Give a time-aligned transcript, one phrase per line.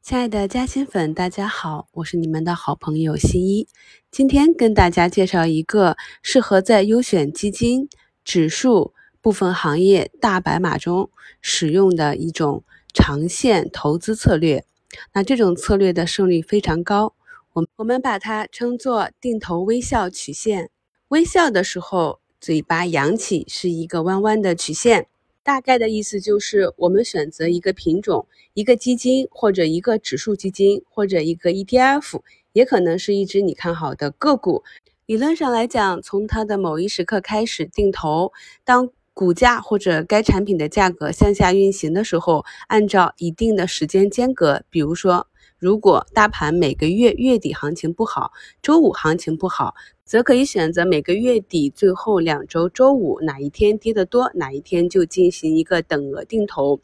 [0.00, 3.68] 亲爱的嘉兴粉，大家好，我是你们的好朋友新一。
[4.10, 7.88] 今天跟大家介绍一个适合在优选基金、
[8.24, 11.10] 指数、部分行业大白马中
[11.42, 12.64] 使用的一种
[12.94, 14.64] 长线投资策略。
[15.12, 17.14] 那这种策略的胜率非常高，
[17.52, 20.70] 我我们把它称作定投微笑曲线。
[21.08, 25.08] 微笑的时候，嘴巴扬起是一个弯弯的曲线。
[25.48, 32.20] 大概的意思就是，我们选择一个品种、一个基金，或者一个指数基金，或者一个 ETF，
[32.52, 34.62] 也可能是一只你看好的个股。
[35.06, 38.30] 理论上来讲，从它的某一时刻开始定投，
[38.62, 45.28] 当股价或者该产品的价格向下运行的时候，按照一定的时间间隔，比如说。
[45.60, 48.30] 如果大盘每个月月底行情不好，
[48.62, 49.74] 周五行情不好，
[50.08, 56.80] 则可以选择每个月底最后两周周五哪一天跌得多，哪一天就进行一个等额定投。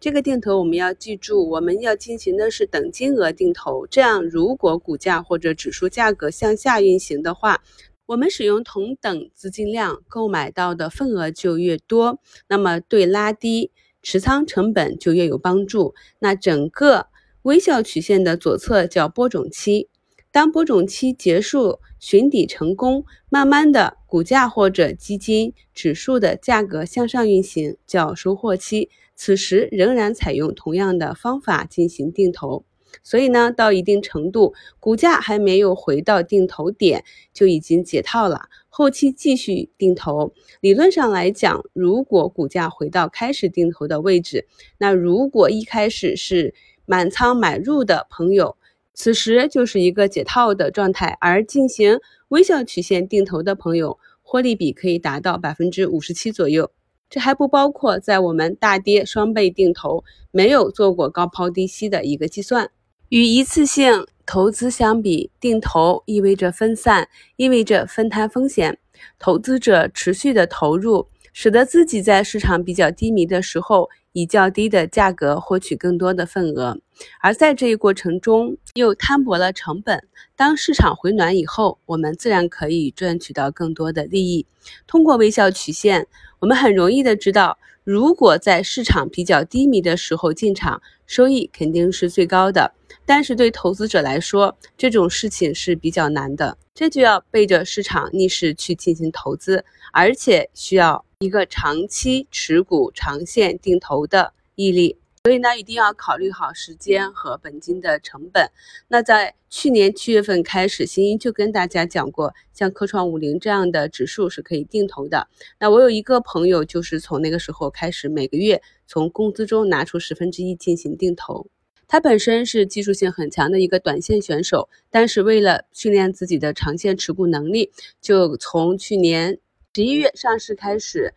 [0.00, 3.86] 这个定投我们要记住，我们要进行的是等金额定投。
[3.88, 7.62] 这样，如果股价或者指数价格向下运行的话，
[8.06, 13.70] 我们使用同等资金量购买到的份额就越多，那么对拉低
[14.02, 15.94] 持仓成本就越有帮助。
[16.20, 17.08] 那整个。
[17.42, 19.88] 微笑曲线的左侧叫播种期，
[20.32, 28.88] 当播种期结束，寻底成功，慢慢的股价或者基金指数的价格向上运行，叫收获期。
[29.14, 32.64] 此时仍然采用同样的方法进行定投，
[33.02, 38.48] 所以呢，到一定程度，股价还没有回到定投点，就已经解套了。
[38.70, 44.46] 后期继续定投，理论上来讲，如果股价回到开始定投的位置，
[44.78, 46.54] 那如果一开始是
[46.86, 48.56] 满仓买入的朋友，
[48.94, 51.98] 此时就是一个解套的状态；而进行
[52.28, 56.70] 微笑曲线定投的朋友，获利比可以达到百分之五十七左右。
[57.08, 62.70] 这还不包括在我们大跌双倍定投没有做过高抛低吸的一个计算。
[63.10, 68.78] 与一次性投资相比，定投意味着分散，意味着分摊风险，
[69.18, 73.88] 投资者持续的投入，使得自己在市场比较低迷的时候。
[74.12, 76.78] 以较低的价格获取更多的份额，
[77.20, 80.06] 而在这一过程中又摊薄了成本。
[80.36, 84.46] 当市场回暖以后，我们自然可以赚取到更多的利益。
[84.86, 86.06] 通过微笑曲线，
[86.40, 92.72] 我们很容易的知道，如果在市场比较低迷的时候进场，收益肯定是最高的。
[93.04, 101.04] 但是对投资者来说，这种事情是比较难的，这就要背着市场逆势去进行投资，而且需要。
[101.22, 108.50] 一个长期持股、长线定投的毅力，所以呢，一定要考虑好时间和本金的成本。
[108.88, 115.28] 那在去年七月份开始，新一就跟大家讲过，像科创五零这样的指数是可以定投的。
[115.60, 121.46] 那我有一个朋友，就是从那个时候开始，每个月从工资中拿出十分之一进行定投。
[121.86, 129.38] 他本身是技术性很强的一个短线选手，但是为了训练自己的长线持股能力，就从去年。
[129.74, 131.14] 十一月上市开始，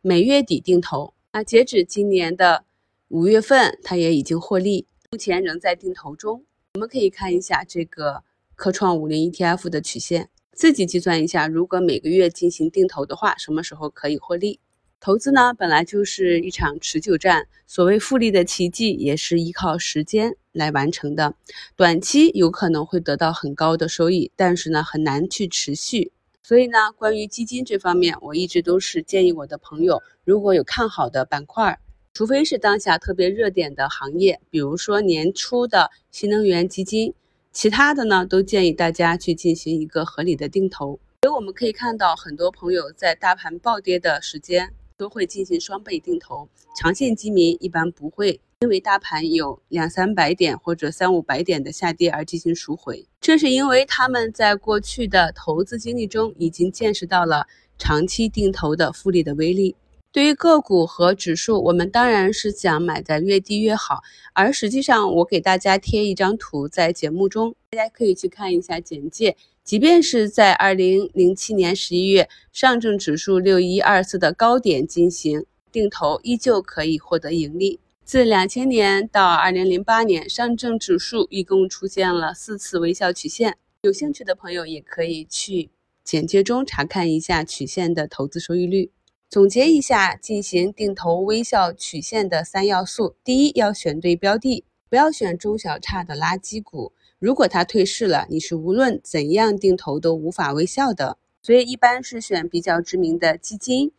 [0.00, 1.12] 每月底定投。
[1.30, 2.64] 那截止今年的
[3.08, 6.42] 五月份，它也已经获利，目前仍在定投中。
[6.72, 8.22] 我们可以看一下这个
[8.54, 14.58] 科创五零 ETF 的曲线，自己计算一下，如果每个月进行定投的话，什么时候可以获利？
[14.98, 21.34] 投资呢，本来就是一场持久战，所谓复利的奇迹，也是依靠时间来完成的。
[21.76, 26.10] 短期有可能会得到很高的收益，但是呢，很难去持续。
[26.42, 31.78] 所以呢，关于基金这方面，我一直都是建议我的朋友，如果有看好的板块，
[32.14, 37.14] 除非是当下特别热点的行业，比如说年初的新能源基金，
[37.52, 40.98] 其他的呢，都建议大家去进行一个合理的定投。
[41.22, 44.74] 所以我们可以看到，很多朋友在大盘暴跌的时间。
[44.98, 59.74] 都会进行双倍定投，长线基民一般不会因为大盘有两三百点或者三五百点的下跌而进行赎回，这是因为他们在过去的投资经历中已经见识到了长期定投的复利的威力。
[60.12, 64.02] 对于个股和指数，我们当然是想买的越低越好，
[64.32, 69.36] 而实际上我给大家贴一张图在节目中，大家可以去看一下简介。
[69.64, 77.80] 即便是在二零零七年十一月，上证指数六一二四的高点进行定投，依旧可以获得盈利。
[78.04, 83.56] 自两千年到二零零八年，上证指数一共出现了四次微笑曲线。
[83.82, 85.70] 有兴趣的朋友也可以去
[86.04, 88.90] 简介中查看一下曲线的投资收益率。
[89.30, 96.92] 总结一下，进行定投微笑曲线的三要素：第一，要选对标的，不要选中小差的垃圾股。
[97.18, 101.16] 如果它退市了，你是无论怎样定投都无法微笑的。
[101.40, 103.92] 所以一般是选比较知名的基金、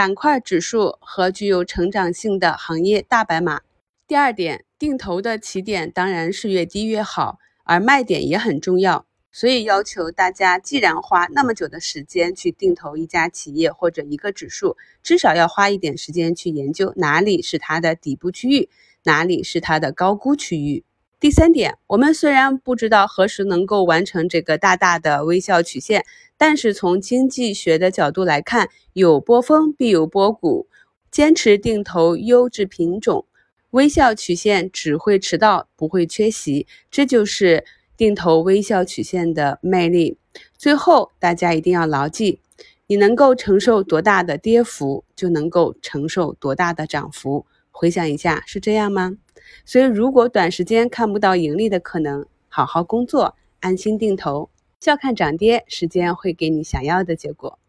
[0.00, 3.60] 板块、指数和具有成长性的行业大白马。
[4.08, 9.04] 第二点，定投的起点当然是越低越好，而卖点也很重要。
[9.30, 18.70] 所以要求大家，既然花那么久的时间去定投一家企业或者一个指数，至少要花一点时间去研究哪里是它的底部区域，
[19.04, 20.82] 哪里是它的高估区域。
[21.20, 26.06] 第三点，我们虽然不知道何时能够完成这个大大的微笑曲线，
[26.38, 30.66] 但是从经济学的角度来看，有波峰必有波谷，
[31.10, 33.26] 坚持定投优质品种，
[33.72, 37.64] 微笑曲线只会迟到，不会缺席，这就是。
[37.98, 40.16] 定投微笑曲线的魅力。
[40.56, 42.40] 最后，大家一定要牢记：
[42.86, 47.44] 你能够承受多大的跌幅，就能够承受多大的涨幅。
[47.70, 49.18] 回想一下，是这样吗？
[49.64, 54.50] 所以，如果短时间看不到盈利的可能，好好工作，安心定投，
[54.80, 57.59] 笑看涨跌，时间会给你想要的结果。